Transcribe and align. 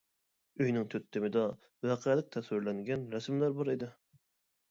ئۆينىڭ 0.63 0.85
تۆت 0.93 1.03
تېمىدا 1.17 1.43
ۋەقەلىك 1.89 2.31
تەسۋىرلەنگەن 2.37 3.03
رەسىملەر 3.17 3.55
بار 3.61 3.73
ئىدى. 3.75 3.91